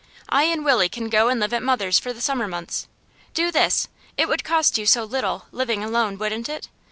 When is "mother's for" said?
1.61-2.11